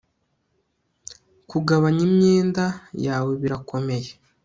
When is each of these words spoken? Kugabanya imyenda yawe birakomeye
Kugabanya 1.49 2.01
imyenda 2.09 2.65
yawe 3.05 3.31
birakomeye 3.41 4.09